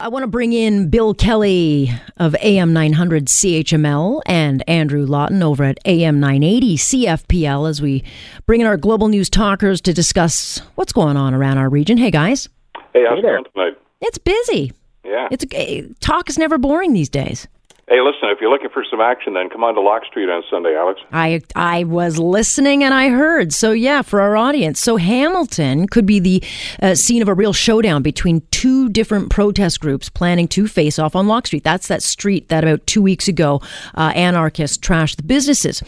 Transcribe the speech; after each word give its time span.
I 0.00 0.08
want 0.08 0.22
to 0.22 0.28
bring 0.28 0.54
in 0.54 0.88
Bill 0.88 1.12
Kelly 1.12 1.90
of 2.16 2.34
AM 2.36 2.72
900 2.72 3.26
CHML 3.26 4.22
and 4.24 4.66
Andrew 4.66 5.04
Lawton 5.04 5.42
over 5.42 5.62
at 5.62 5.78
AM 5.84 6.18
980 6.18 6.76
CFPL 6.78 7.68
as 7.68 7.82
we 7.82 8.02
bring 8.46 8.62
in 8.62 8.66
our 8.66 8.78
global 8.78 9.08
news 9.08 9.28
talkers 9.28 9.78
to 9.82 9.92
discuss 9.92 10.62
what's 10.76 10.92
going 10.92 11.18
on 11.18 11.34
around 11.34 11.58
our 11.58 11.68
region. 11.68 11.98
Hey, 11.98 12.10
guys. 12.10 12.48
Hey, 12.94 13.04
how's 13.06 13.18
it 13.18 13.22
going 13.22 13.44
tonight? 13.52 13.78
It's 14.00 14.16
busy. 14.16 14.72
Yeah. 15.04 15.28
It's 15.30 15.44
eh, 15.52 15.82
talk 16.00 16.30
is 16.30 16.38
never 16.38 16.56
boring 16.56 16.94
these 16.94 17.10
days. 17.10 17.46
Hey, 17.90 18.00
listen, 18.02 18.28
if 18.28 18.40
you're 18.40 18.52
looking 18.52 18.70
for 18.70 18.84
some 18.88 19.00
action, 19.00 19.34
then 19.34 19.50
come 19.50 19.64
on 19.64 19.74
to 19.74 19.80
Locke 19.80 20.04
Street 20.04 20.30
on 20.30 20.44
Sunday, 20.48 20.76
Alex. 20.76 21.00
I 21.10 21.40
I 21.56 21.82
was 21.82 22.20
listening 22.20 22.84
and 22.84 22.94
I 22.94 23.08
heard. 23.08 23.52
So 23.52 23.72
yeah, 23.72 24.02
for 24.02 24.20
our 24.20 24.36
audience, 24.36 24.78
so 24.78 24.96
Hamilton 24.96 25.88
could 25.88 26.06
be 26.06 26.20
the 26.20 26.40
uh, 26.80 26.94
scene 26.94 27.20
of 27.20 27.26
a 27.26 27.34
real 27.34 27.52
showdown 27.52 28.02
between 28.02 28.42
two 28.52 28.90
different 28.90 29.28
protest 29.28 29.80
groups 29.80 30.08
planning 30.08 30.46
to 30.48 30.68
face 30.68 31.00
off 31.00 31.16
on 31.16 31.26
Locke 31.26 31.48
Street. 31.48 31.64
That's 31.64 31.88
that 31.88 32.00
street 32.00 32.48
that 32.48 32.62
about 32.62 32.86
two 32.86 33.02
weeks 33.02 33.26
ago 33.26 33.60
uh, 33.96 34.12
anarchists 34.14 34.78
trashed 34.78 35.16
the 35.16 35.24
businesses. 35.24 35.82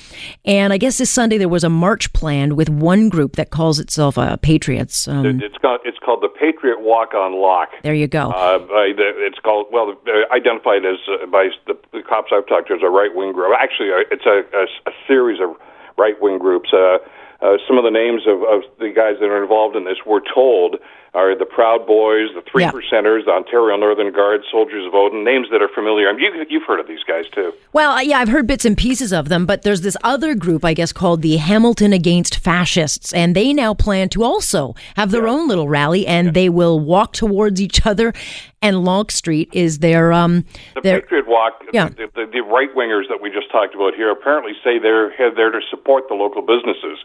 And 0.45 0.73
I 0.73 0.79
guess 0.79 0.99
this 0.99 1.09
Sunday 1.09 1.39
there 1.39 1.49
was 1.49 1.63
a 1.63 1.71
march 1.71 2.13
planned 2.13 2.55
with 2.55 2.69
one 2.69 3.11
group 3.11 3.37
that 3.37 3.51
calls 3.51 3.79
itself 3.79 4.19
uh, 4.19 4.37
Patriots. 4.39 5.07
Um, 5.07 5.41
It's 5.41 5.57
called 5.59 5.79
it's 5.85 6.01
called 6.01 6.21
the 6.21 6.31
Patriot 6.31 6.81
Walk 6.81 7.15
on 7.15 7.41
Locke. 7.41 7.71
there 7.85 7.95
you 7.95 8.09
go. 8.09 8.33
Uh, 8.33 8.59
it's 8.73 9.39
called 9.39 9.67
well 9.71 9.95
identified 10.33 10.85
as 10.85 10.99
uh, 11.09 11.27
by 11.27 11.47
the, 11.69 11.79
the 11.93 12.03
cops 12.03 12.33
I've 12.33 12.47
talked 12.47 12.69
to 12.69 12.75
as 12.75 12.83
a 12.83 12.91
right 12.91 13.15
wing 13.15 13.33
group. 13.33 13.53
Actually, 13.59 13.91
uh, 13.91 14.09
it's 14.11 14.27
a, 14.27 14.45
a, 14.57 14.65
a 14.91 14.93
series 15.07 15.41
of 15.41 15.57
right 15.99 16.21
wing 16.21 16.39
groups. 16.39 16.73
Uh, 16.73 16.99
uh, 17.43 17.57
some 17.67 17.77
of 17.77 17.85
the 17.85 17.91
names 17.91 18.23
of, 18.27 18.43
of 18.45 18.63
the 18.79 18.93
guys 18.95 19.17
that 19.21 19.27
are 19.27 19.43
involved 19.43 19.75
in 19.77 19.85
this, 19.85 19.99
we're 20.07 20.23
told, 20.35 20.77
are 21.15 21.37
the 21.37 21.45
Proud 21.45 21.87
Boys, 21.87 22.29
the 22.35 22.41
Three 22.51 22.63
Yeah. 22.63 22.71
Percenters, 22.71 23.27
the 23.27 23.33
Ontario 23.33 23.77
Northern 23.77 24.13
Guard, 24.13 24.41
Soldiers 24.51 24.87
of 24.87 24.95
Odin. 24.95 25.25
Names 25.25 25.49
that 25.51 25.61
are 25.61 25.69
familiar. 25.69 26.09
I 26.09 26.13
mean, 26.13 26.23
you, 26.35 26.47
you've 26.49 26.63
heard 26.67 26.81
of 26.81 26.87
these 26.89 27.03
guys 27.07 27.25
too. 27.33 27.53
Well, 27.75 28.03
yeah, 28.03 28.19
I've 28.21 28.29
heard 28.29 28.47
bits 28.47 28.65
and 28.65 28.77
pieces 28.79 29.13
of 29.13 29.29
them, 29.29 29.45
but 29.45 29.61
there's 29.63 29.83
this 29.83 29.97
other 30.05 30.35
group, 30.35 30.65
I 30.65 30.73
guess, 30.73 30.93
called 30.93 31.21
the 31.21 31.37
Hamilton 31.37 31.93
Against 31.93 32.39
Fascists, 32.39 33.13
and 33.13 33.35
they 33.37 33.53
now 33.53 33.75
plan 33.75 34.09
to 34.11 34.23
also 34.25 34.75
have 34.97 35.11
their 35.11 35.29
own 35.29 35.49
little 35.49 35.69
rally, 35.69 36.07
and 36.07 36.33
they 36.33 36.49
will 36.49 36.81
walk 36.81 37.13
towards 37.13 37.61
each 37.61 37.85
other. 37.85 38.15
And 38.63 38.85
Long 38.85 39.09
Street 39.11 39.51
is 39.53 39.81
their 39.81 40.13
um, 40.13 40.45
The 40.77 40.81
their 40.83 41.01
Patriot 41.03 41.27
Walk, 41.29 41.63
Yeah. 41.73 41.89
the, 41.89 42.09
the, 42.15 42.27
the 42.33 42.41
right 42.41 42.73
wingers 42.75 43.09
that 43.11 43.21
we 43.21 43.29
just 43.31 43.51
talked 43.51 43.75
about 43.75 43.95
here, 43.95 44.11
apparently 44.11 44.53
say 44.65 44.79
they're 44.79 45.15
here 45.17 45.33
there 45.35 45.51
to 45.51 45.61
support 45.69 46.05
the 46.09 46.15
local 46.15 46.41
businesses. 46.43 46.99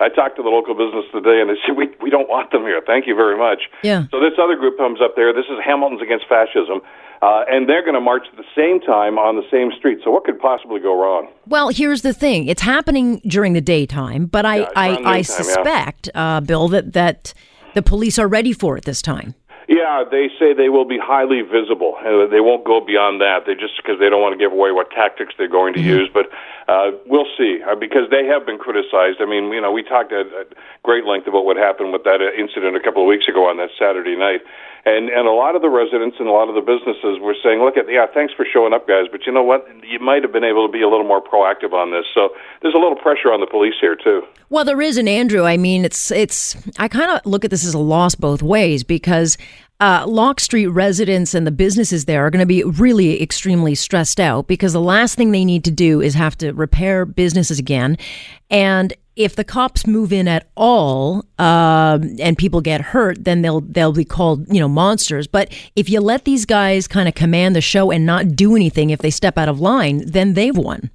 I 0.00 0.08
talked 0.08 0.36
to 0.36 0.42
the 0.42 0.48
local 0.48 0.74
business 0.74 1.04
today, 1.12 1.40
and 1.40 1.50
they 1.50 1.58
said 1.66 1.76
we 1.76 1.90
we 2.00 2.10
don't 2.10 2.28
want 2.28 2.52
them 2.52 2.62
here. 2.62 2.80
Thank 2.84 3.06
you 3.06 3.16
very 3.16 3.36
much. 3.36 3.62
Yeah. 3.82 4.06
So 4.10 4.20
this 4.20 4.38
other 4.40 4.54
group 4.54 4.78
comes 4.78 5.00
up 5.02 5.16
there. 5.16 5.32
This 5.32 5.46
is 5.46 5.58
Hamilton's 5.64 6.02
Against 6.02 6.26
Fascism, 6.28 6.80
uh, 7.20 7.44
and 7.50 7.68
they're 7.68 7.82
going 7.82 7.94
to 7.94 8.00
march 8.00 8.26
at 8.30 8.36
the 8.36 8.46
same 8.54 8.80
time 8.80 9.18
on 9.18 9.34
the 9.34 9.46
same 9.50 9.72
street. 9.76 9.98
So 10.04 10.10
what 10.10 10.24
could 10.24 10.38
possibly 10.38 10.80
go 10.80 11.00
wrong? 11.00 11.28
Well, 11.46 11.68
here's 11.70 12.02
the 12.02 12.12
thing: 12.12 12.46
it's 12.46 12.62
happening 12.62 13.20
during 13.26 13.54
the 13.54 13.60
daytime, 13.60 14.26
but 14.26 14.46
I 14.46 14.62
it's 14.62 14.72
I, 14.76 14.86
I 14.86 14.88
noontime, 14.94 15.16
yeah. 15.16 15.22
suspect, 15.22 16.10
uh, 16.14 16.40
Bill, 16.42 16.68
that 16.68 16.92
that 16.92 17.34
the 17.74 17.82
police 17.82 18.18
are 18.18 18.28
ready 18.28 18.52
for 18.52 18.76
it 18.76 18.84
this 18.84 19.02
time. 19.02 19.34
Yeah, 19.68 20.02
they 20.10 20.28
say 20.38 20.54
they 20.54 20.70
will 20.70 20.86
be 20.86 20.96
highly 20.96 21.42
visible. 21.42 21.94
Uh, 22.00 22.26
they 22.26 22.40
won't 22.40 22.64
go 22.64 22.80
beyond 22.80 23.20
that. 23.20 23.44
They 23.44 23.52
just 23.52 23.76
because 23.76 24.00
they 24.00 24.08
don't 24.08 24.22
want 24.22 24.32
to 24.32 24.38
give 24.38 24.50
away 24.50 24.72
what 24.72 24.90
tactics 24.90 25.34
they're 25.36 25.46
going 25.46 25.74
to 25.74 25.80
use. 25.80 26.08
But 26.12 26.30
uh, 26.68 26.92
we'll 27.06 27.28
see 27.36 27.60
uh, 27.64 27.74
because 27.74 28.10
they 28.10 28.28
have 28.28 28.44
been 28.44 28.58
criticized. 28.58 29.18
I 29.20 29.26
mean, 29.26 29.50
you 29.52 29.60
know, 29.60 29.72
we 29.72 29.82
talked 29.82 30.12
at, 30.12 30.28
at 30.36 30.52
great 30.82 31.04
length 31.04 31.26
about 31.26 31.48
what 31.48 31.56
happened 31.56 31.92
with 31.92 32.04
that 32.04 32.20
uh, 32.20 32.28
incident 32.36 32.76
a 32.76 32.80
couple 32.80 33.00
of 33.00 33.08
weeks 33.08 33.26
ago 33.26 33.48
on 33.48 33.56
that 33.56 33.70
Saturday 33.78 34.16
night. 34.16 34.44
And 34.84 35.08
and 35.08 35.26
a 35.26 35.32
lot 35.32 35.56
of 35.56 35.62
the 35.62 35.68
residents 35.68 36.16
and 36.20 36.28
a 36.28 36.30
lot 36.30 36.48
of 36.48 36.54
the 36.54 36.60
businesses 36.60 37.18
were 37.20 37.34
saying, 37.42 37.60
"Look 37.60 37.76
at 37.76 37.90
yeah, 37.90 38.06
thanks 38.06 38.32
for 38.32 38.46
showing 38.46 38.72
up, 38.72 38.86
guys, 38.86 39.06
but 39.10 39.26
you 39.26 39.32
know 39.32 39.42
what? 39.42 39.66
You 39.82 39.98
might 39.98 40.22
have 40.22 40.32
been 40.32 40.44
able 40.44 40.66
to 40.66 40.72
be 40.72 40.80
a 40.80 40.88
little 40.88 41.06
more 41.06 41.20
proactive 41.20 41.72
on 41.72 41.90
this." 41.90 42.06
So 42.14 42.30
there's 42.62 42.74
a 42.74 42.78
little 42.78 42.96
pressure 42.96 43.32
on 43.32 43.40
the 43.40 43.46
police 43.46 43.74
here 43.80 43.96
too. 43.96 44.22
Well, 44.48 44.64
there 44.64 44.80
is 44.80 44.96
an 44.96 45.08
Andrew. 45.08 45.44
I 45.44 45.56
mean, 45.56 45.84
it's 45.84 46.10
it's. 46.10 46.56
I 46.78 46.86
kind 46.88 47.10
of 47.10 47.26
look 47.26 47.44
at 47.44 47.50
this 47.50 47.66
as 47.66 47.74
a 47.74 47.78
loss 47.78 48.14
both 48.14 48.40
ways 48.40 48.84
because 48.84 49.36
uh, 49.80 50.04
Locke 50.06 50.40
Street 50.40 50.66
residents 50.68 51.34
and 51.34 51.46
the 51.46 51.52
businesses 51.52 52.04
there 52.04 52.26
are 52.26 52.30
going 52.30 52.40
to 52.40 52.46
be 52.46 52.64
really 52.64 53.22
extremely 53.22 53.74
stressed 53.74 54.18
out 54.18 54.48
because 54.48 54.72
the 54.72 54.80
last 54.80 55.14
thing 55.14 55.30
they 55.30 55.44
need 55.44 55.64
to 55.64 55.70
do 55.70 56.00
is 56.00 56.14
have 56.14 56.36
to 56.38 56.52
repair 56.52 57.04
businesses 57.04 57.58
again, 57.58 57.96
and 58.50 58.94
if 59.18 59.34
the 59.34 59.42
cops 59.42 59.84
move 59.84 60.12
in 60.12 60.28
at 60.28 60.48
all 60.56 61.24
um, 61.38 62.16
and 62.20 62.38
people 62.38 62.60
get 62.60 62.80
hurt, 62.80 63.24
then 63.24 63.42
they'll 63.42 63.60
they'll 63.60 63.92
be 63.92 64.04
called 64.04 64.46
you 64.52 64.60
know 64.60 64.68
monsters. 64.68 65.26
But 65.26 65.52
if 65.74 65.90
you 65.90 66.00
let 66.00 66.24
these 66.24 66.46
guys 66.46 66.86
kind 66.86 67.08
of 67.08 67.14
command 67.14 67.56
the 67.56 67.60
show 67.60 67.90
and 67.90 68.06
not 68.06 68.36
do 68.36 68.54
anything 68.54 68.90
if 68.90 69.00
they 69.00 69.10
step 69.10 69.36
out 69.36 69.48
of 69.48 69.60
line, 69.60 70.04
then 70.06 70.34
they've 70.34 70.56
won. 70.56 70.90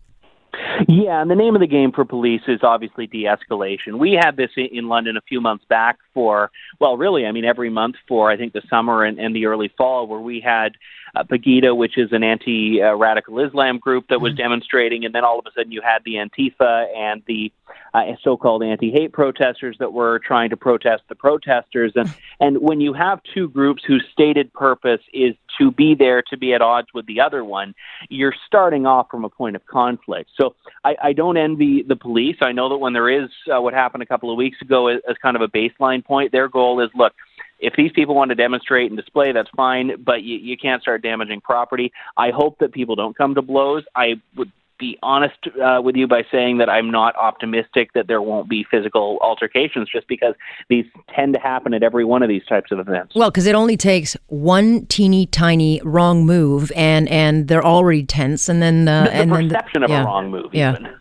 Yeah, 0.88 1.22
and 1.22 1.30
the 1.30 1.36
name 1.36 1.56
of 1.56 1.62
the 1.62 1.68
game 1.68 1.92
for 1.92 2.06
police 2.06 2.42
is 2.48 2.62
obviously 2.64 3.08
de-escalation. 3.08 4.00
We 4.00 4.14
had 4.14 4.38
this 4.38 4.52
in 4.56 4.88
London 4.88 5.18
a 5.18 5.22
few 5.22 5.42
months 5.42 5.66
back 5.66 5.98
for, 6.14 6.52
well, 6.80 6.98
really, 6.98 7.26
I 7.26 7.32
mean, 7.32 7.46
every 7.46 7.70
month 7.70 7.96
for 8.08 8.32
I 8.32 8.38
think 8.38 8.54
the 8.54 8.62
summer 8.70 9.04
and, 9.04 9.20
and 9.20 9.36
the 9.36 9.46
early 9.46 9.72
fall, 9.78 10.08
where 10.08 10.20
we 10.20 10.40
had 10.40 10.74
uh, 11.16 11.24
Pegida, 11.24 11.76
which 11.76 11.98
is 11.98 12.12
an 12.12 12.24
anti-radical 12.24 13.40
Islam 13.40 13.78
group 13.78 14.08
that 14.10 14.20
was 14.20 14.34
demonstrating, 14.34 15.06
and 15.06 15.14
then 15.14 15.24
all 15.24 15.38
of 15.38 15.46
a 15.46 15.52
sudden 15.56 15.72
you 15.72 15.82
had 15.82 16.00
the 16.06 16.16
Antifa 16.16 16.86
and 16.96 17.22
the 17.28 17.52
uh, 17.94 18.04
so-called 18.24 18.64
anti-hate 18.64 19.14
protesters 19.14 19.78
that 19.80 19.94
were 19.94 20.20
trying 20.20 20.50
to 20.50 20.58
protest 20.58 21.04
the 21.10 21.16
protesters, 21.16 21.92
and 21.96 22.12
and 22.40 22.58
when 22.58 22.82
you 22.82 22.94
have 22.94 23.22
two 23.34 23.48
groups 23.50 23.84
whose 23.86 24.04
stated 24.12 24.52
purpose 24.54 25.02
is 25.14 25.36
to 25.58 25.72
be 25.72 25.96
there 25.96 26.22
to 26.30 26.38
be 26.38 26.54
at 26.54 26.62
odds 26.62 26.88
with 26.94 27.06
the 27.06 27.20
other 27.20 27.44
one, 27.44 27.74
you're 28.10 28.36
starting 28.48 28.86
off 28.86 29.08
from 29.10 29.26
a 29.26 29.30
point 29.30 29.56
of 29.56 29.66
conflict. 29.66 30.30
So 30.40 30.56
I, 30.84 30.96
I 31.02 31.14
don't 31.14 31.38
envy 31.38 31.84
the 31.84 31.96
police. 31.96 32.38
I 32.42 32.52
know 32.52 32.70
that 32.70 32.78
when 32.78 32.94
there 32.94 33.10
is 33.10 33.30
uh, 33.54 33.62
what 33.62 33.74
happened 33.74 34.04
a 34.04 34.06
couple 34.06 34.32
of 34.32 34.38
weeks 34.38 34.62
ago 34.62 34.88
as, 34.88 35.00
kind 35.22 35.36
of 35.36 35.42
a 35.42 35.48
baseline 35.48 36.04
point, 36.04 36.32
their 36.32 36.48
goal 36.48 36.82
is 36.82 36.90
look. 36.96 37.14
If 37.60 37.76
these 37.78 37.94
people 37.94 38.14
want 38.14 38.30
to 38.30 38.36
demonstrate 38.36 38.92
and 38.92 38.98
display, 38.98 39.32
that's 39.32 39.50
fine, 39.56 40.04
but 40.04 40.22
you, 40.22 40.38
you 40.38 40.58
can't 40.58 40.82
start 40.82 41.02
damaging 41.02 41.40
property. 41.40 41.94
I 42.18 42.32
hope 42.32 42.58
that 42.60 42.74
people 42.74 42.96
don't 42.96 43.18
come 43.18 43.36
to 43.36 43.42
blows. 43.42 43.84
I 43.96 44.16
would 44.36 44.52
be 44.80 44.98
honest 45.04 45.38
uh, 45.64 45.82
with 45.84 45.96
you 45.96 46.08
by 46.08 46.24
saying 46.32 46.58
that 46.58 46.70
I'm 46.70 46.90
not 46.92 47.16
optimistic 47.16 47.94
that 47.94 48.08
there 48.08 48.22
won't 48.22 48.50
be 48.50 48.66
physical 48.70 49.20
altercations 49.22 49.90
just 49.90 50.08
because 50.08 50.36
these 50.70 50.86
tend 51.16 51.34
to 51.36 51.40
happen 51.40 51.74
at 51.74 51.84
every 51.84 52.06
one 52.06 52.24
of 52.24 52.30
these 52.30 52.46
types 52.46 52.72
of 52.72 52.80
events. 52.80 53.14
Well, 53.16 53.30
because 53.32 53.46
it 53.46 53.56
only 53.56 53.78
takes 53.78 54.18
one 54.28 54.86
teeny 54.88 55.26
tiny 55.28 55.82
wrong 55.84 56.26
move, 56.26 56.72
and 56.76 57.08
and 57.10 57.48
they're 57.48 57.66
already 57.66 58.04
tense, 58.04 58.50
and 58.50 58.62
then 58.62 58.88
uh, 58.88 59.04
the 59.06 59.12
and 59.14 59.32
then 59.32 59.48
the- 59.48 59.54
perception 59.56 59.84
of 59.84 59.90
yeah. 59.90 60.04
a 60.04 60.06
wrong 60.06 60.30
move, 60.32 60.54
Yeah. 60.54 60.74
even. 60.74 60.96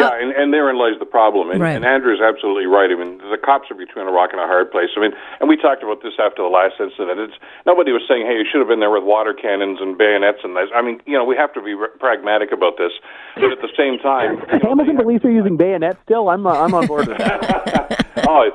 Yeah, 0.00 0.16
and, 0.16 0.32
and 0.32 0.52
therein 0.52 0.76
lies 0.78 0.98
the 0.98 1.06
problem. 1.06 1.50
And, 1.50 1.60
Right. 1.60 1.76
and 1.76 1.84
Andrew's 1.84 2.20
absolutely 2.20 2.66
right. 2.66 2.90
I 2.90 2.96
mean, 2.96 3.18
the 3.18 3.38
cops 3.38 3.70
are 3.70 3.74
between 3.74 4.06
a 4.08 4.10
rock 4.10 4.30
and 4.32 4.40
a 4.40 4.46
hard 4.46 4.70
place. 4.72 4.88
I 4.96 5.00
mean, 5.00 5.12
and 5.40 5.48
we 5.48 5.56
talked 5.56 5.82
about 5.82 6.02
this 6.02 6.14
after 6.18 6.42
the 6.42 6.48
last 6.48 6.74
incident. 6.80 7.20
It's 7.20 7.34
nobody 7.66 7.92
was 7.92 8.02
saying, 8.08 8.26
"Hey, 8.26 8.34
you 8.40 8.44
should 8.50 8.58
have 8.60 8.68
been 8.68 8.80
there 8.80 8.90
with 8.90 9.04
water 9.04 9.32
cannons 9.34 9.78
and 9.80 9.96
bayonets." 9.96 10.40
And 10.42 10.56
this. 10.56 10.68
I 10.74 10.82
mean, 10.82 11.00
you 11.06 11.16
know, 11.16 11.24
we 11.24 11.36
have 11.36 11.52
to 11.54 11.62
be 11.62 11.74
r- 11.74 11.92
pragmatic 12.00 12.52
about 12.52 12.78
this, 12.78 12.92
but 13.36 13.52
at 13.52 13.60
the 13.60 13.70
same 13.76 13.98
time, 13.98 14.38
you 14.52 14.58
know, 14.58 14.68
Hamilton 14.74 14.96
police 14.96 15.24
are 15.24 15.30
using 15.30 15.56
bayonets 15.56 15.98
still. 16.04 16.28
I'm 16.28 16.46
uh, 16.46 16.52
I'm 16.64 16.74
on 16.74 16.86
board 16.86 17.08
with 17.08 17.18
that. 17.18 18.06
oh, 18.28 18.50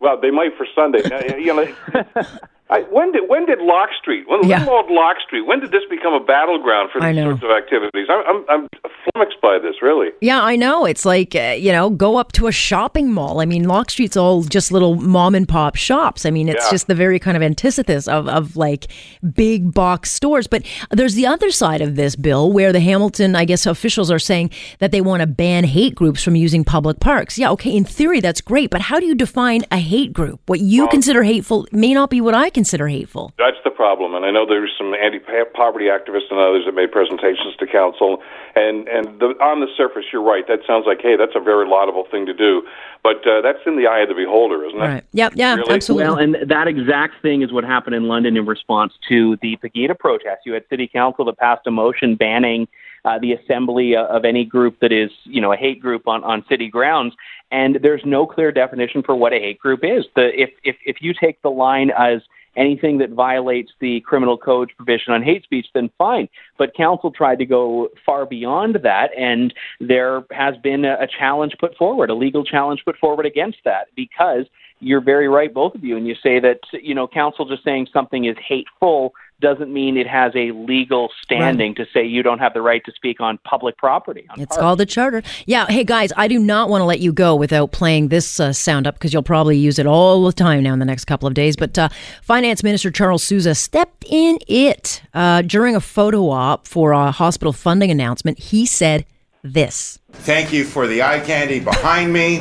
well, 0.00 0.20
they 0.20 0.30
might 0.30 0.56
for 0.56 0.66
Sunday. 0.74 1.02
Uh, 1.02 1.36
you 1.36 1.54
know, 1.54 1.66
I, 2.70 2.80
when 2.90 3.12
did 3.12 3.28
when 3.28 3.44
did 3.44 3.58
Locke 3.60 3.90
Street? 4.00 4.24
When, 4.26 4.48
Yeah. 4.48 4.66
old 4.66 4.90
Locke 4.90 5.18
Street? 5.26 5.42
When 5.42 5.60
did 5.60 5.70
this 5.70 5.82
become 5.90 6.14
a 6.14 6.20
battleground 6.24 6.88
for 6.90 6.98
these 7.00 7.22
sorts 7.22 7.42
of 7.42 7.50
activities? 7.50 8.06
I'm 8.08 8.24
I'm, 8.26 8.44
I'm 8.48 8.68
flummoxed 9.12 9.38
by 9.42 9.58
this, 9.58 9.82
really. 9.82 10.08
Yeah, 10.22 10.42
I 10.42 10.56
know. 10.56 10.86
It's 10.86 11.04
like, 11.04 11.34
uh, 11.36 11.54
you 11.58 11.72
know, 11.72 11.90
go 11.90 12.16
up 12.16 12.32
to 12.32 12.46
a 12.46 12.52
shopping 12.52 13.12
mall. 13.12 13.40
I 13.42 13.44
mean, 13.44 13.64
Locke 13.68 13.90
Street's 13.90 14.16
all 14.16 14.42
just 14.44 14.72
little 14.72 14.94
mom 14.94 15.34
and 15.34 15.46
pop 15.46 15.76
shops. 15.76 16.24
I 16.24 16.30
mean, 16.30 16.48
it's 16.48 16.64
Yeah. 16.64 16.70
just 16.70 16.86
the 16.86 16.94
very 16.94 17.18
kind 17.18 17.36
of 17.36 17.42
antithesis 17.42 18.08
of, 18.08 18.28
of 18.28 18.56
like 18.56 18.86
big 19.34 19.74
box 19.74 20.10
stores. 20.10 20.46
But 20.46 20.62
there's 20.90 21.16
the 21.16 21.26
other 21.26 21.50
side 21.50 21.82
of 21.82 21.96
this 21.96 22.16
bill 22.16 22.50
where 22.50 22.72
the 22.72 22.80
Hamilton, 22.80 23.36
I 23.36 23.44
guess, 23.44 23.66
officials 23.66 24.10
are 24.10 24.18
saying 24.18 24.50
that 24.78 24.90
they 24.90 25.02
want 25.02 25.20
to 25.20 25.26
ban 25.26 25.64
hate 25.64 25.94
groups 25.94 26.22
from 26.22 26.34
using 26.34 26.64
public 26.64 26.98
parks. 26.98 27.36
Yeah, 27.38 27.50
okay, 27.50 27.76
in 27.76 27.84
theory, 27.84 28.20
that's 28.20 28.40
great. 28.40 28.70
But 28.70 28.80
how 28.80 28.98
do 28.98 29.04
you 29.04 29.14
define 29.14 29.64
a 29.70 29.76
hate 29.78 30.14
group? 30.14 30.40
What 30.46 30.60
you 30.60 30.88
consider 30.88 31.22
hateful 31.24 31.66
may 31.70 31.92
not 31.92 32.08
be 32.08 32.22
what 32.22 32.34
I 32.34 32.48
consider 32.54 32.88
hateful. 32.88 33.32
That's 33.36 33.58
the 33.64 33.70
problem, 33.70 34.14
and 34.14 34.24
I 34.24 34.30
know 34.30 34.46
there's 34.46 34.72
some 34.78 34.94
anti-poverty 34.94 35.86
activists 35.86 36.30
and 36.30 36.40
others 36.40 36.64
that 36.66 36.74
made 36.74 36.92
presentations 36.92 37.54
to 37.58 37.66
council. 37.66 38.22
And 38.54 38.88
and 38.88 39.20
the, 39.20 39.34
on 39.42 39.60
the 39.60 39.66
surface, 39.76 40.04
you're 40.12 40.22
right. 40.22 40.46
That 40.48 40.60
sounds 40.66 40.84
like, 40.86 41.02
hey, 41.02 41.16
that's 41.16 41.34
a 41.34 41.40
very 41.40 41.68
laudable 41.68 42.06
thing 42.10 42.24
to 42.26 42.32
do, 42.32 42.62
but 43.02 43.26
uh, 43.26 43.42
that's 43.42 43.58
in 43.66 43.76
the 43.76 43.86
eye 43.86 44.00
of 44.00 44.08
the 44.08 44.14
beholder, 44.14 44.64
isn't 44.64 44.80
it? 44.80 44.82
Right. 44.82 45.04
Yep. 45.12 45.32
Yeah. 45.36 45.56
Really? 45.56 45.74
Absolutely. 45.74 46.08
Well, 46.08 46.18
and 46.18 46.36
that 46.48 46.68
exact 46.68 47.20
thing 47.20 47.42
is 47.42 47.52
what 47.52 47.64
happened 47.64 47.96
in 47.96 48.04
London 48.08 48.36
in 48.36 48.46
response 48.46 48.94
to 49.08 49.36
the 49.42 49.56
Pegida 49.56 49.98
protest. 49.98 50.46
You 50.46 50.54
had 50.54 50.64
city 50.70 50.86
council 50.86 51.24
that 51.26 51.36
passed 51.36 51.66
a 51.66 51.70
motion 51.70 52.14
banning 52.14 52.68
uh, 53.04 53.18
the 53.18 53.32
assembly 53.32 53.94
of 53.96 54.24
any 54.24 54.44
group 54.44 54.80
that 54.80 54.92
is, 54.92 55.10
you 55.24 55.40
know, 55.40 55.52
a 55.52 55.56
hate 55.56 55.80
group 55.80 56.08
on, 56.08 56.24
on 56.24 56.44
city 56.48 56.68
grounds. 56.68 57.14
And 57.50 57.78
there's 57.82 58.02
no 58.04 58.26
clear 58.26 58.50
definition 58.50 59.02
for 59.02 59.14
what 59.14 59.32
a 59.32 59.38
hate 59.38 59.58
group 59.58 59.80
is. 59.82 60.06
The, 60.16 60.30
if, 60.40 60.50
if, 60.62 60.76
if 60.86 60.96
you 61.00 61.12
take 61.12 61.42
the 61.42 61.50
line 61.50 61.90
as 61.90 62.22
anything 62.56 62.98
that 62.98 63.10
violates 63.10 63.72
the 63.80 64.00
criminal 64.00 64.38
code 64.38 64.70
provision 64.76 65.12
on 65.12 65.22
hate 65.22 65.42
speech, 65.44 65.66
then 65.74 65.90
fine. 65.98 66.28
But 66.58 66.74
council 66.74 67.10
tried 67.10 67.38
to 67.38 67.46
go 67.46 67.88
far 68.04 68.26
beyond 68.26 68.78
that, 68.82 69.10
and 69.18 69.52
there 69.80 70.24
has 70.30 70.54
been 70.62 70.84
a, 70.84 70.94
a 71.00 71.06
challenge 71.06 71.54
put 71.58 71.76
forward, 71.76 72.10
a 72.10 72.14
legal 72.14 72.44
challenge 72.44 72.82
put 72.84 72.96
forward 72.98 73.26
against 73.26 73.58
that, 73.64 73.88
because 73.96 74.46
you're 74.80 75.00
very 75.00 75.28
right, 75.28 75.52
both 75.52 75.74
of 75.74 75.84
you, 75.84 75.96
and 75.96 76.06
you 76.06 76.14
say 76.22 76.40
that 76.40 76.60
you 76.72 76.94
know 76.94 77.06
council 77.08 77.46
just 77.46 77.64
saying 77.64 77.88
something 77.92 78.24
is 78.24 78.36
hateful 78.46 79.14
doesn't 79.40 79.72
mean 79.72 79.96
it 79.96 80.06
has 80.06 80.32
a 80.34 80.52
legal 80.52 81.10
standing 81.22 81.70
right. 81.70 81.76
to 81.76 81.86
say 81.92 82.04
you 82.04 82.22
don't 82.22 82.38
have 82.38 82.54
the 82.54 82.62
right 82.62 82.82
to 82.84 82.92
speak 82.92 83.20
on 83.20 83.38
public 83.44 83.76
property. 83.76 84.26
On 84.30 84.40
it's 84.40 84.50
parks. 84.50 84.60
called 84.60 84.80
a 84.80 84.86
charter. 84.86 85.22
Yeah. 85.46 85.66
Hey, 85.66 85.84
guys, 85.84 86.12
I 86.16 86.28
do 86.28 86.38
not 86.38 86.68
want 86.68 86.80
to 86.80 86.84
let 86.84 87.00
you 87.00 87.12
go 87.12 87.34
without 87.34 87.72
playing 87.72 88.08
this 88.08 88.40
uh, 88.40 88.52
sound 88.52 88.86
up 88.86 88.94
because 88.94 89.12
you'll 89.12 89.22
probably 89.22 89.58
use 89.58 89.78
it 89.78 89.86
all 89.86 90.24
the 90.24 90.32
time 90.32 90.62
now 90.62 90.72
in 90.72 90.78
the 90.78 90.84
next 90.84 91.04
couple 91.04 91.26
of 91.26 91.34
days. 91.34 91.56
But 91.56 91.78
uh, 91.78 91.88
Finance 92.22 92.62
Minister 92.62 92.90
Charles 92.90 93.22
Sousa 93.22 93.54
stepped 93.54 94.04
in 94.08 94.38
it 94.48 95.02
uh, 95.12 95.42
during 95.42 95.76
a 95.76 95.80
photo 95.80 96.30
op 96.30 96.66
for 96.66 96.92
a 96.92 97.10
hospital 97.10 97.52
funding 97.52 97.90
announcement. 97.90 98.38
He 98.38 98.66
said 98.66 99.04
this 99.42 99.98
Thank 100.12 100.52
you 100.52 100.64
for 100.64 100.86
the 100.86 101.02
eye 101.02 101.20
candy 101.20 101.60
behind 101.60 102.12
me. 102.12 102.40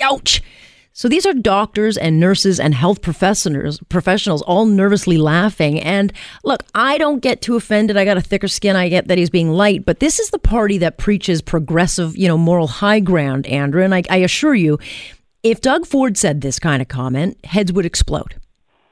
Ouch. 0.00 0.42
So 0.98 1.08
these 1.08 1.24
are 1.26 1.32
doctors 1.32 1.96
and 1.96 2.18
nurses 2.18 2.58
and 2.58 2.74
health 2.74 3.02
professionals, 3.02 3.78
professionals 3.88 4.42
all 4.42 4.66
nervously 4.66 5.16
laughing. 5.16 5.78
And 5.78 6.12
look, 6.42 6.64
I 6.74 6.98
don't 6.98 7.20
get 7.20 7.40
too 7.40 7.54
offended. 7.54 7.96
I 7.96 8.04
got 8.04 8.16
a 8.16 8.20
thicker 8.20 8.48
skin. 8.48 8.74
I 8.74 8.88
get 8.88 9.06
that 9.06 9.16
he's 9.16 9.30
being 9.30 9.50
light, 9.50 9.84
but 9.86 10.00
this 10.00 10.18
is 10.18 10.30
the 10.30 10.40
party 10.40 10.76
that 10.78 10.98
preaches 10.98 11.40
progressive, 11.40 12.16
you 12.16 12.26
know, 12.26 12.36
moral 12.36 12.66
high 12.66 12.98
ground, 12.98 13.46
Andrew. 13.46 13.84
And 13.84 13.94
I, 13.94 14.02
I 14.10 14.16
assure 14.16 14.56
you, 14.56 14.80
if 15.44 15.60
Doug 15.60 15.86
Ford 15.86 16.18
said 16.18 16.40
this 16.40 16.58
kind 16.58 16.82
of 16.82 16.88
comment, 16.88 17.38
heads 17.44 17.72
would 17.72 17.86
explode. 17.86 18.34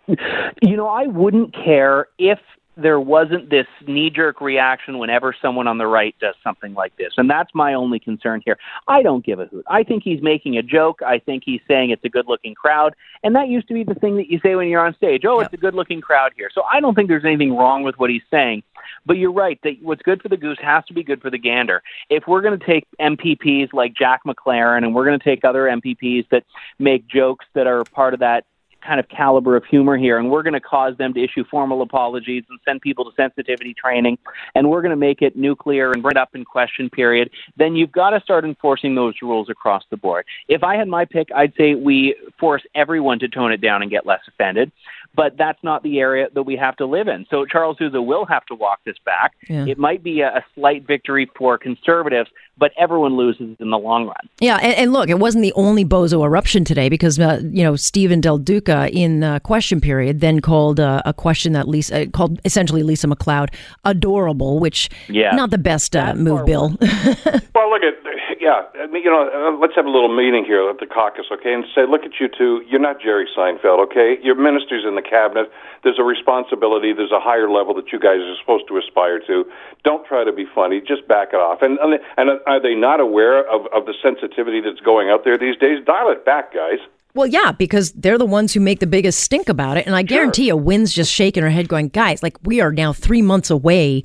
You 0.07 0.77
know, 0.77 0.87
I 0.87 1.09
wouldn't 1.09 1.57
care 1.57 2.07
if 2.21 2.39
there 2.77 3.01
wasn't 3.01 3.51
this 3.51 3.67
knee 3.87 4.11
jerk 4.11 4.41
reaction 4.41 4.99
whenever 4.99 5.35
someone 5.41 5.67
on 5.67 5.79
the 5.79 5.87
right 5.87 6.15
does 6.21 6.35
something 6.45 6.75
like 6.75 6.97
this. 6.97 7.13
And 7.17 7.29
that's 7.29 7.55
my 7.55 7.75
only 7.75 7.99
concern 7.99 8.43
here. 8.45 8.59
I 8.87 9.03
don't 9.03 9.25
give 9.25 9.41
a 9.41 9.47
hoot. 9.47 9.65
I 9.69 9.83
think 9.83 10.03
he's 10.03 10.23
making 10.23 10.59
a 10.59 10.63
joke. 10.63 11.01
I 11.03 11.19
think 11.19 11.43
he's 11.45 11.61
saying 11.67 11.91
it's 11.91 12.05
a 12.05 12.09
good 12.09 12.27
looking 12.29 12.55
crowd. 12.55 12.95
And 13.23 13.35
that 13.35 13.49
used 13.49 13.69
to 13.69 13.75
be 13.75 13.83
the 13.83 13.95
thing 13.95 14.17
that 14.17 14.29
you 14.29 14.41
say 14.43 14.55
when 14.55 14.69
you're 14.69 14.85
on 14.85 14.95
stage 14.95 15.25
oh, 15.25 15.41
it's 15.41 15.53
a 15.53 15.57
good 15.57 15.75
looking 15.75 16.01
crowd 16.01 16.33
here. 16.37 16.51
So 16.53 16.63
I 16.71 16.81
don't 16.81 16.95
think 16.95 17.09
there's 17.09 17.25
anything 17.25 17.57
wrong 17.57 17.83
with 17.83 17.99
what 17.99 18.11
he's 18.11 18.23
saying. 18.31 18.63
But 19.05 19.19
you're 19.19 19.33
right 19.33 19.59
that 19.63 19.77
what's 19.83 20.03
good 20.03 20.23
for 20.23 20.29
the 20.29 20.37
goose 20.37 20.59
has 20.61 20.85
to 20.87 20.95
be 20.95 21.03
good 21.03 21.21
for 21.23 21.31
the 21.31 21.39
gander. 21.39 21.83
If 22.11 22.25
we're 22.27 22.43
going 22.43 22.59
to 22.59 22.67
take 22.67 22.85
MPPs 23.01 23.73
like 23.73 23.95
Jack 23.95 24.23
MacLaren 24.27 24.79
and 24.79 24.95
we're 24.95 25.05
going 25.05 25.19
to 25.19 25.25
take 25.25 25.45
other 25.45 25.65
MPPs 25.65 26.29
that 26.31 26.45
make 26.79 27.07
jokes 27.07 27.47
that 27.55 27.67
are 27.67 27.85
part 27.85 28.15
of 28.15 28.21
that 28.21 28.45
kind 28.87 29.01
of 29.01 29.09
caliber 29.09 29.57
of 29.57 29.65
humor 29.65 29.97
here, 29.97 30.19
and 30.19 30.31
we're 30.31 30.43
going 30.43 30.55
to 30.55 30.61
cause 30.61 30.97
them 30.97 31.13
to 31.15 31.23
issue 31.23 31.45
formal 31.51 31.83
apologies 31.83 32.45
and 32.49 32.59
send 32.65 32.81
people 32.81 33.05
to 33.05 33.11
sensitivity 33.17 33.75
training, 33.75 34.19
and 34.55 34.71
we're 34.71 34.83
going 34.83 34.91
to 34.91 34.97
make 34.97 35.23
it 35.23 35.37
nuclear 35.37 35.93
and 35.93 36.03
bring 36.03 36.13
it 36.13 36.17
up 36.17 36.35
in 36.35 36.45
question 36.45 36.89
period, 36.89 37.31
then 37.57 37.75
you've 37.75 37.93
got 37.93 38.11
to 38.11 38.21
start 38.21 38.45
enforcing 38.45 38.95
those 38.95 39.15
rules 39.23 39.51
across 39.51 39.83
the 39.91 39.97
board. 39.97 40.25
If 40.49 40.63
I 40.63 40.77
had 40.77 40.89
my 40.89 41.05
pick, 41.05 41.29
I'd 41.35 41.53
say 41.57 41.75
we 41.75 42.15
force 42.39 42.63
everyone 42.75 43.19
to 43.19 43.29
tone 43.29 43.53
it 43.53 43.61
down 43.61 43.83
and 43.83 43.91
get 43.91 44.07
less 44.07 44.21
offended 44.29 44.71
but 45.17 45.37
that's 45.39 45.59
not 45.63 45.83
the 45.83 45.99
area 45.99 46.29
that 46.35 46.43
we 46.43 46.57
have 46.57 46.77
to 46.77 46.87
live 46.87 47.09
in. 47.09 47.27
So 47.31 47.47
Charles 47.47 47.79
Sousa 47.79 48.03
will 48.03 48.27
have 48.27 48.45
to 48.47 48.55
walk 48.55 48.81
this 48.85 48.97
back. 49.05 49.33
Yeah. 49.49 49.65
It 49.67 49.79
might 49.79 50.05
be 50.05 50.21
a, 50.21 50.29
a, 50.29 50.45
slight 50.55 50.87
victory 50.87 51.31
for 51.37 51.59
conservatives, 51.59 52.31
but 52.59 52.73
everyone 52.79 53.17
loses 53.17 53.57
in 53.59 53.71
the 53.71 53.79
long 53.79 54.07
run. 54.07 54.29
Yeah, 54.41 54.57
and, 54.57 54.75
and 54.75 54.93
look, 54.93 55.09
it 55.09 55.19
wasn't 55.19 55.43
the 55.43 55.53
only 55.55 55.85
bozo 55.85 56.25
eruption 56.25 56.65
today 56.65 56.89
because 56.89 57.19
uh, 57.19 57.41
you 57.43 57.65
know 57.65 57.77
Steven 57.77 58.21
Del 58.21 58.39
Duca 58.39 58.89
in 58.91 59.25
uh, 59.25 59.39
question 59.41 59.81
period 59.81 60.21
then 60.21 60.41
called 60.41 60.81
uh, 60.81 61.03
a 61.05 61.13
question 61.13 61.53
that 61.55 61.69
Lisa 61.69 62.03
uh, 62.03 62.07
called 62.07 62.41
essentially 62.45 62.83
Lisa 62.83 63.07
MacLeod 63.07 63.51
adorable, 63.85 64.59
which 64.59 64.89
yeah, 65.09 65.35
not 65.35 65.51
the 65.51 65.59
best 65.59 65.97
uh, 65.97 66.15
move, 66.15 66.45
Bill. 66.47 66.69
well, 66.81 67.71
look 67.71 67.83
at 67.83 68.03
yeah, 68.47 68.63
I 68.79 68.87
mean, 68.87 69.03
you 69.03 69.11
know, 69.11 69.27
uh, 69.27 69.59
let's 69.59 69.75
have 69.75 69.87
a 69.87 69.91
little 69.91 70.15
meeting 70.15 70.45
here 70.45 70.71
at 70.71 70.79
the 70.79 70.87
caucus, 70.87 71.27
okay, 71.33 71.53
and 71.53 71.65
say, 71.75 71.83
look 71.83 72.05
at 72.05 72.21
you 72.21 72.29
two. 72.31 72.63
You're 72.71 72.79
not 72.79 73.03
Jerry 73.03 73.27
Seinfeld, 73.37 73.83
okay? 73.91 74.19
You're 74.23 74.37
ministers 74.39 74.85
in 74.87 74.95
the 74.95 75.03
cabinet. 75.03 75.51
There's 75.83 75.99
a 75.99 76.05
responsibility. 76.05 76.93
There's 76.93 77.11
a 77.11 77.19
higher 77.19 77.51
level 77.51 77.75
that 77.75 77.91
you 77.91 77.99
guys 77.99 78.23
are 78.23 78.37
supposed 78.39 78.69
to 78.69 78.79
aspire 78.79 79.19
to. 79.27 79.45
Don't 79.83 80.07
try 80.07 80.23
to 80.23 80.33
be 80.33 80.47
funny. 80.55 80.81
Just 80.81 81.09
back 81.09 81.31
it 81.33 81.43
off. 81.43 81.59
And 81.61 81.77
and 81.83 82.31
are 82.47 82.63
they 82.63 82.77
not 82.77 83.01
aware 83.01 83.43
of 83.51 83.67
of 83.75 83.85
the 83.87 83.95
sensitivity 84.01 84.61
that's 84.61 84.79
going 84.79 85.11
out 85.11 85.25
there 85.25 85.37
these 85.37 85.57
days? 85.57 85.85
Dial 85.85 86.13
it 86.13 86.25
back, 86.25 86.55
guys. 86.55 86.79
Well, 87.15 87.27
yeah, 87.27 87.51
because 87.51 87.93
they're 87.93 88.19
the 88.19 88.27
ones 88.27 88.53
who 88.53 88.61
make 88.61 88.79
the 88.79 88.87
biggest 88.87 89.21
stink 89.21 89.49
about 89.49 89.77
it. 89.77 89.87
And 89.87 89.97
I 89.97 90.03
guarantee 90.03 90.49
sure. 90.49 90.59
you, 90.59 90.63
Wynne's 90.63 90.93
just 90.93 91.11
shaking 91.11 91.43
her 91.43 91.51
head, 91.51 91.67
going, 91.67 91.89
guys, 91.89 92.23
like, 92.23 92.37
we 92.45 92.61
are 92.61 92.71
now 92.71 92.93
three 92.93 93.23
months 93.23 93.49
away 93.49 94.05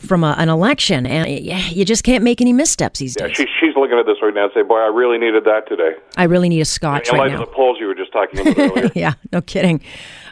from 0.00 0.24
a, 0.24 0.34
an 0.38 0.48
election, 0.48 1.06
and 1.06 1.28
you 1.28 1.84
just 1.84 2.04
can't 2.04 2.24
make 2.24 2.40
any 2.40 2.52
missteps 2.52 3.00
these 3.00 3.14
days. 3.14 3.38
Yeah, 3.38 3.44
she, 3.44 3.46
she's 3.60 3.76
looking 3.76 3.98
at 3.98 4.06
this 4.06 4.16
right 4.22 4.34
now 4.34 4.44
and 4.44 4.52
say, 4.54 4.62
"Boy, 4.62 4.78
I 4.78 4.86
really 4.86 5.18
needed 5.18 5.44
that 5.44 5.68
today." 5.68 5.92
I 6.16 6.24
really 6.24 6.48
need 6.48 6.60
a 6.60 6.64
scotch 6.64 7.10
in 7.10 7.18
right 7.18 7.32
of 7.32 7.40
the 7.40 7.46
polls 7.46 7.78
you 7.80 7.86
were 7.86 7.94
just 7.94 8.12
talking 8.12 8.40
about 8.40 8.58
earlier. 8.58 8.90
yeah, 8.94 9.14
no 9.32 9.40
kidding. 9.40 9.80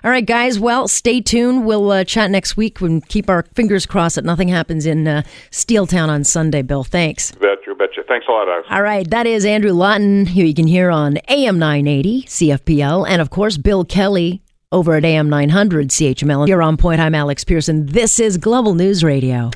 All 0.04 0.10
right, 0.10 0.24
guys. 0.24 0.58
Well, 0.58 0.88
stay 0.88 1.20
tuned. 1.20 1.66
We'll 1.66 1.90
uh, 1.90 2.04
chat 2.04 2.30
next 2.30 2.56
week 2.56 2.80
and 2.80 3.06
keep 3.08 3.28
our 3.28 3.44
fingers 3.54 3.86
crossed 3.86 4.16
that 4.16 4.24
nothing 4.24 4.48
happens 4.48 4.86
in 4.86 5.06
uh, 5.08 5.22
Steeltown 5.50 6.08
on 6.08 6.24
Sunday. 6.24 6.62
Bill, 6.62 6.84
thanks. 6.84 7.32
Bet 7.32 7.58
you, 7.66 7.74
betcha. 7.74 8.02
Thanks 8.06 8.26
a 8.28 8.32
lot, 8.32 8.48
Alex. 8.48 8.68
All 8.70 8.82
right, 8.82 9.08
that 9.10 9.26
is 9.26 9.44
Andrew 9.44 9.72
Lawton, 9.72 10.26
who 10.26 10.42
you 10.42 10.54
can 10.54 10.66
hear 10.66 10.90
on 10.90 11.18
AM 11.28 11.58
980 11.58 12.24
CFPL, 12.24 13.08
and 13.08 13.20
of 13.20 13.30
course 13.30 13.56
Bill 13.56 13.84
Kelly 13.84 14.42
over 14.70 14.94
at 14.94 15.04
AM 15.04 15.28
900 15.30 15.88
CHML. 15.88 16.48
You're 16.48 16.62
on 16.62 16.76
point. 16.76 17.00
I'm 17.00 17.14
Alex 17.14 17.44
Pearson. 17.44 17.86
This 17.86 18.20
is 18.20 18.36
Global 18.36 18.74
News 18.74 19.02
Radio. 19.02 19.50